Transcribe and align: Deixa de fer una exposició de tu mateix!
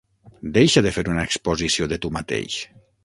Deixa 0.55 0.81
de 0.85 0.93
fer 0.95 1.03
una 1.15 1.25
exposició 1.29 1.89
de 1.93 2.01
tu 2.07 2.13
mateix! 2.17 2.57